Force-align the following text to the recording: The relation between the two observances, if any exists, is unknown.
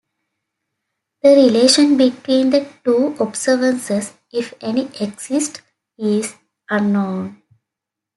The 1.21 1.35
relation 1.35 1.95
between 1.95 2.49
the 2.49 2.67
two 2.83 3.15
observances, 3.19 4.13
if 4.31 4.55
any 4.59 4.89
exists, 4.99 5.61
is 5.95 6.33
unknown. 6.67 7.43